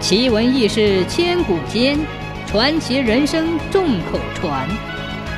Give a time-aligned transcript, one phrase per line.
[0.00, 1.98] 奇闻异事千古间，
[2.46, 4.66] 传奇人生众口传。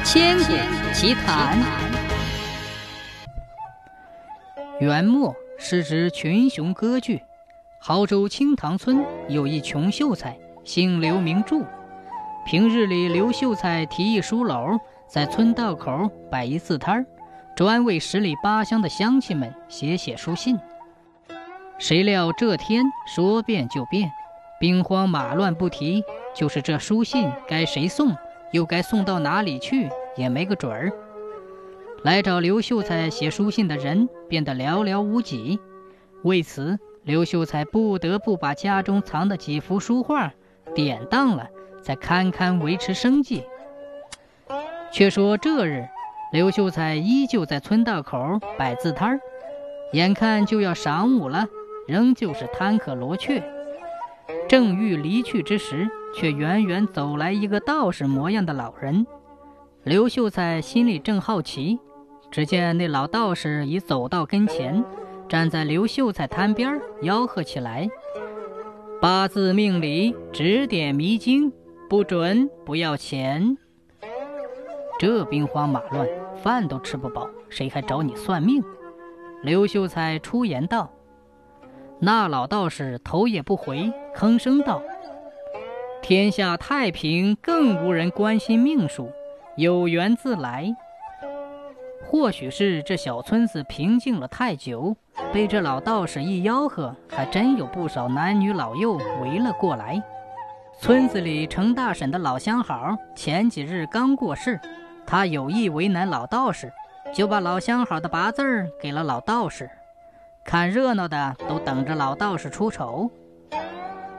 [0.05, 0.53] 千古
[0.95, 1.59] 奇谈。
[4.79, 7.21] 元末是指群雄割据。
[7.83, 11.65] 亳州清塘村有一穷秀才，姓刘名柱。
[12.47, 17.07] 平日里，刘秀才提议书楼，在村道口摆一字摊儿，
[17.57, 20.57] 专为十里八乡的乡亲们写写书信。
[21.79, 24.09] 谁料这天说变就变。
[24.63, 26.05] 兵荒马乱不提，
[26.37, 28.17] 就是这书信该谁送，
[28.53, 30.93] 又该送到哪里去，也没个准儿。
[32.05, 35.59] 来找刘秀才写书信的人变得寥寥无几，
[36.23, 40.33] 为此，刘秀才不得不把家中藏的几幅书画
[40.77, 41.49] 典当了，
[41.83, 43.43] 才堪堪维持生计。
[44.93, 45.89] 却说这日，
[46.33, 49.21] 刘秀才依旧在村道口摆字摊儿，
[49.93, 51.49] 眼看就要晌午了，
[51.89, 53.43] 仍旧是摊客罗雀。
[54.53, 59.07] 正欲离去之时，却远远走来一个道士模样的老人。
[59.83, 61.79] 刘秀才心里正好奇，
[62.31, 64.85] 只见那老道士已走到跟前，
[65.27, 67.89] 站在刘秀才摊边吆喝起来
[69.01, 71.51] ：“八字命理，指点迷津，
[71.89, 73.57] 不准不要钱。”
[75.01, 76.07] 这兵荒马乱，
[76.43, 78.63] 饭都吃不饱，谁还找你算命？
[79.43, 80.93] 刘秀才出言道。
[82.05, 84.83] 那老道士头也不回，吭声道
[86.03, 89.09] ：“天下太平，更无人关心命数，
[89.55, 90.75] 有缘自来。”
[92.05, 94.97] 或许是这小村子平静了太久，
[95.33, 100.03] 被这老道士一吆喝，还真有不少男女老幼围了过来。
[100.81, 104.59] 村子里成大婶的老相好前几日刚过世，
[105.07, 106.73] 他有意为难老道士，
[107.15, 109.71] 就把老相好的八字儿给了老道士。
[110.45, 113.11] 看热闹的都等着老道士出丑，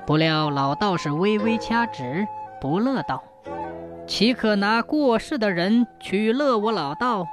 [0.06, 2.26] 不料老道士微微掐指，
[2.60, 3.24] 不乐道
[4.08, 7.28] ：“岂可拿过世的人取乐我老道？”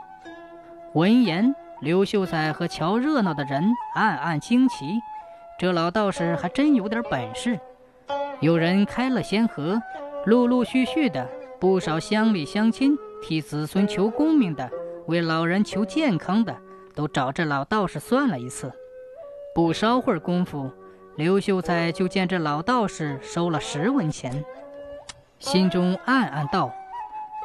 [0.95, 5.01] 闻言，刘秀才和瞧热闹的人暗暗惊奇，
[5.59, 7.59] 这老道士还真有点本事。
[8.41, 9.81] 有人开了先河，
[10.27, 11.27] 陆陆续续的，
[11.59, 14.69] 不少乡里乡亲替子孙求功名的，
[15.07, 16.55] 为老人求健康的，
[16.95, 18.71] 都找这老道士算了一次。
[19.53, 20.71] 不稍会儿功夫，
[21.17, 24.45] 刘秀才就见这老道士收了十文钱，
[25.41, 26.73] 心中暗暗道：“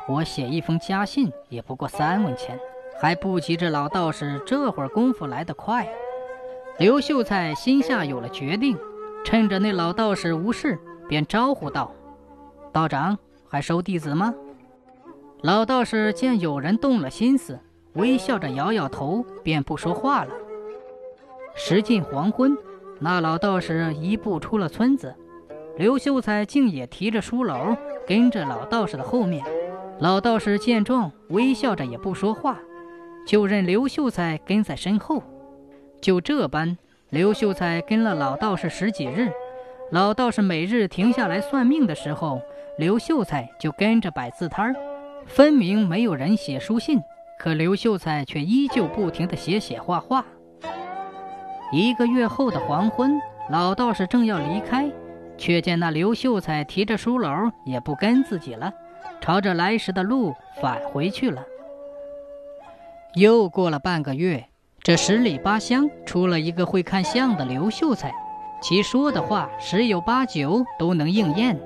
[0.08, 2.60] 我写一封家信也不过三文钱，
[3.02, 5.88] 还不及这老道士这会儿功夫来得快。”
[6.78, 8.78] 刘秀才心下有了决定，
[9.24, 10.78] 趁着那老道士无事，
[11.08, 11.92] 便招呼道
[12.72, 13.18] ：“道长
[13.48, 14.34] 还收弟子吗？”
[15.42, 17.60] 老道士见有人动了心思，
[17.94, 20.32] 微笑着摇摇头，便不说话了。
[21.58, 22.56] 时近黄昏，
[23.00, 25.16] 那老道士一步出了村子，
[25.78, 29.42] 刘秀才竟也提着书篓跟着老道士的后面。
[30.00, 32.60] 老道士见状，微笑着也不说话，
[33.26, 35.24] 就任刘秀才跟在身后。
[36.02, 36.78] 就这般，
[37.10, 39.32] 刘秀才跟了老道士十几日。
[39.92, 42.42] 老道士每日停下来算命的时候，
[42.78, 44.76] 刘秀才就跟着摆字摊儿。
[45.26, 47.00] 分明没有人写书信，
[47.40, 50.26] 可刘秀才却依旧不停地写写画画。
[51.76, 54.90] 一个月后的黄昏，老道士正要离开，
[55.38, 58.72] 却见那刘秀才提着书篓，也不跟自己了，
[59.20, 61.44] 朝着来时的路返回去了。
[63.16, 64.46] 又过了半个月，
[64.84, 68.16] 这十里八乡出了一个会看相的刘秀才，
[68.62, 71.60] 其说的话十有八九都能应验。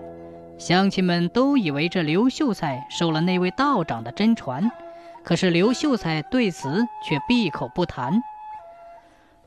[0.58, 4.72] 乡亲们都以为这刘秀才受了那位道长的真传，
[5.24, 8.24] 可是刘秀才对此却闭口不谈。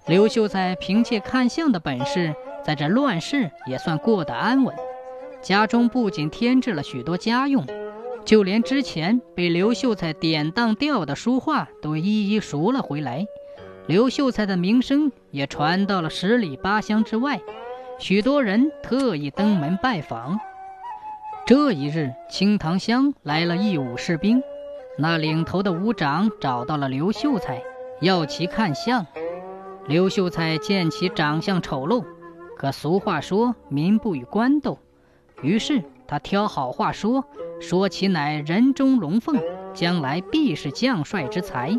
[0.06, 4.74] 刘秀才凭借看相的本事，在这乱世也算过得安稳。
[5.40, 7.64] 家中不仅添置了许多家用，
[8.24, 13.26] 就连之前被刘秀才典当掉的书画都一一赎了回来。
[13.86, 17.40] 刘秀才的名声也传到了十里八乡之外，
[17.98, 20.38] 许多人特意登门拜访。
[21.46, 24.42] 这一日，清塘乡来了一武士兵，
[24.98, 27.62] 那领头的武长找到了刘秀才，
[28.00, 29.06] 要其看相。
[29.88, 32.04] 刘秀才见其长相丑陋，
[32.56, 34.78] 可俗话说“民不与官斗”，
[35.42, 37.24] 于是他挑好话说，
[37.60, 39.40] 说其乃人中龙凤，
[39.74, 41.76] 将来必是将帅之才。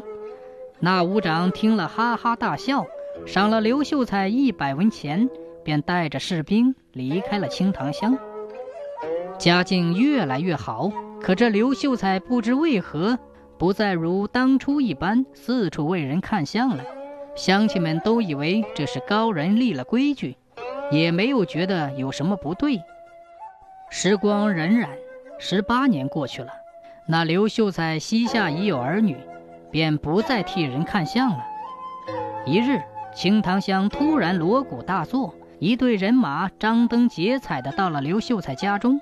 [0.80, 2.86] 那武长听了，哈哈大笑，
[3.26, 5.30] 赏了刘秀才一百文钱，
[5.64, 8.18] 便带着士兵离开了清塘乡。
[9.40, 10.92] 家境越来越好，
[11.22, 13.18] 可这刘秀才不知为何，
[13.58, 16.84] 不再如当初一般四处为人看相了。
[17.36, 20.38] 乡亲们都以为这是高人立了规矩，
[20.92, 22.82] 也没有觉得有什么不对。
[23.90, 24.88] 时光荏苒，
[25.40, 26.52] 十八年过去了，
[27.08, 29.18] 那刘秀才膝下已有儿女，
[29.72, 31.44] 便不再替人看相了。
[32.46, 32.80] 一日，
[33.16, 39.02] 清塘乡突然锣鼓大作，一队人马张灯结彩的到了刘秀才家中。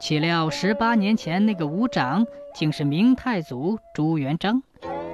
[0.00, 4.62] 岂料十八年前那个吴长，竟是明太祖朱元璋，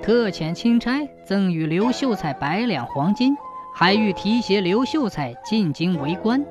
[0.04, 3.34] 特遣钦差赠与刘秀才百两黄金，
[3.74, 6.44] 还欲提携刘秀才进京为官。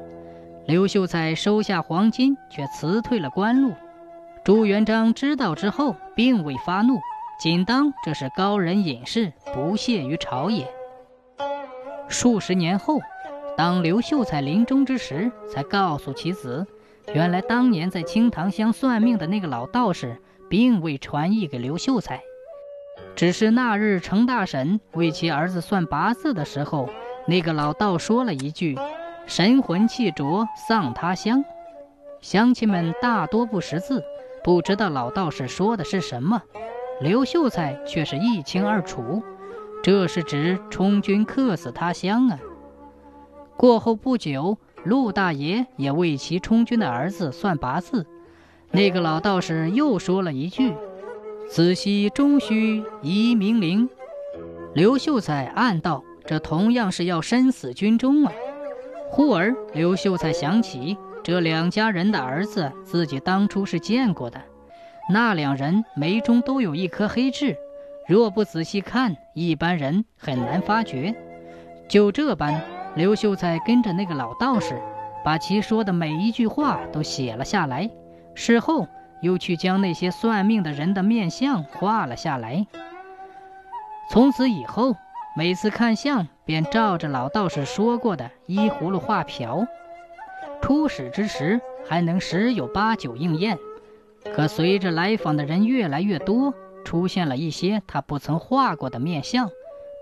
[0.65, 3.71] 刘秀才收下黄金，却辞退了官路。
[4.43, 6.99] 朱元璋知道之后，并未发怒，
[7.39, 10.67] 仅当这是高人隐士，不屑于朝野。
[12.07, 12.99] 数十年后，
[13.55, 16.65] 当刘秀才临终之时，才告诉其子，
[17.13, 20.19] 原来当年在清塘乡算命的那个老道士，
[20.49, 22.19] 并未传译给刘秀才，
[23.15, 26.89] 只是那日程大婶为其儿子算八字的时候，
[27.27, 28.77] 那个老道说了一句。
[29.25, 31.45] 神魂气浊丧他乡，
[32.19, 34.03] 乡亲们大多不识字，
[34.43, 36.41] 不知道老道士说的是什么。
[36.99, 39.23] 刘秀才却是一清二楚，
[39.81, 42.39] 这是指充军客死他乡啊。
[43.55, 48.05] 过后不久，陆大爷也为其充军的儿子算八字，
[48.71, 50.73] 那个老道士又说了一句
[51.49, 53.89] ：“子息终须移明陵。”
[54.73, 58.31] 刘秀才暗道：这同样是要身死军中啊。
[59.09, 64.41] 忽而，刘秀才想起这两家人的儿子，自己当初是见过的。
[65.11, 67.55] 那两人眉中都有一颗黑痣，
[68.07, 71.13] 若不仔细看，一般人很难发觉。
[71.87, 72.59] 就这般，
[72.95, 74.81] 刘秀才跟着那个老道士，
[75.23, 77.91] 把其说的每一句话都写了下来。
[78.33, 78.87] 事后，
[79.23, 82.67] 又去将那些算命的人的面相画了下来。
[84.11, 84.95] 从此以后。
[85.35, 89.65] 每次看相，便照着老道士说过的依葫芦画瓢。
[90.61, 91.59] 初始之时，
[91.89, 93.57] 还能十有八九应验。
[94.35, 96.53] 可随着来访的人越来越多，
[96.85, 99.49] 出现了一些他不曾画过的面相，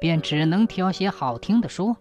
[0.01, 1.95] 便只能挑些好听的说。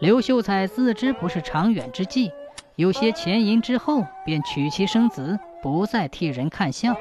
[0.00, 2.32] 刘秀才自知不是长远之计，
[2.74, 6.94] 有些钱银之后，便娶妻生子，不再替人看相。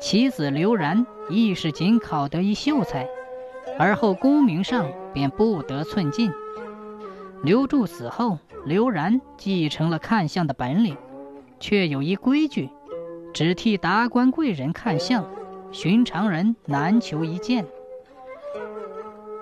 [0.00, 3.04] 其子刘然亦是仅考得一秀才。
[3.76, 6.30] 而后功名上便不得寸进。
[7.42, 10.96] 刘柱死后，刘然继承了看相的本领，
[11.58, 12.70] 却有一规矩，
[13.34, 15.28] 只替达官贵人看相，
[15.72, 17.66] 寻常人难求一见。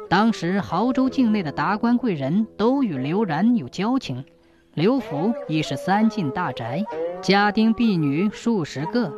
[0.08, 4.24] 当时亳州境内的达官贵人都与刘然有交情，
[4.72, 6.84] 刘府亦是三进大宅，
[7.22, 9.12] 家丁婢女数十个。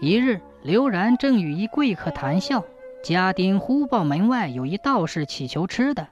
[0.00, 2.64] 一日，刘然正与一贵客谈笑。
[3.02, 6.08] 家丁忽报门外有一道士乞求吃的，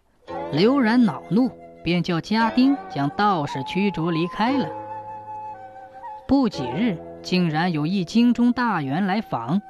[0.52, 1.50] 刘然恼怒，
[1.82, 4.69] 便叫家丁将道士驱逐离开了。
[6.26, 9.61] 不几日，竟然有一京中大员来访，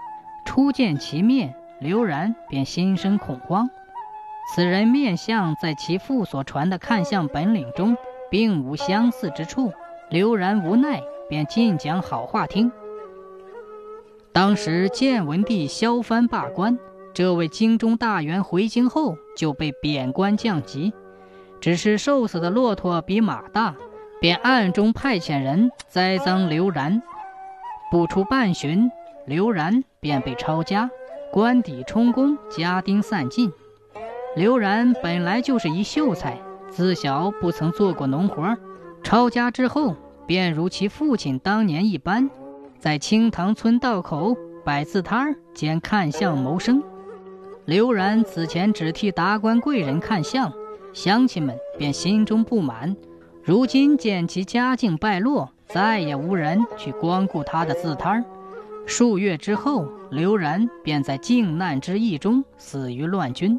[0.44, 3.68] 初见其面，刘然便心生恐慌。
[4.54, 7.96] 此人面相在其父所传的看相本领中
[8.30, 9.72] 并无相似之处，
[10.10, 12.72] 刘然无奈，便尽讲好话听。
[14.32, 16.78] 当时建文帝削藩罢官。
[17.14, 20.92] 这位京中大员回京后就被贬官降级，
[21.60, 23.74] 只是瘦死的骆驼比马大，
[24.20, 27.02] 便暗中派遣人栽赃刘然。
[27.90, 28.88] 不出半旬，
[29.26, 30.88] 刘然便被抄家，
[31.32, 33.52] 官邸充公，家丁散尽。
[34.36, 36.38] 刘然本来就是一秀才，
[36.70, 38.56] 自小不曾做过农活，
[39.02, 42.28] 抄家之后便如其父亲当年一般，
[42.78, 46.82] 在清塘村道口摆字摊儿兼看相谋生。
[47.64, 50.52] 刘然此前只替达官贵人看相，
[50.92, 52.94] 乡亲们便心中不满。
[53.42, 58.24] 如今见其家境败落，再也无人去光顾他的字摊儿。
[58.84, 63.58] 数月之后，刘然便在靖难之役中死于乱军。